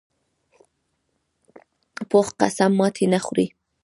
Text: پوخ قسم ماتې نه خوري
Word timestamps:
پوخ 2.09 2.27
قسم 2.39 2.71
ماتې 2.79 3.05
نه 3.13 3.19
خوري 3.25 3.47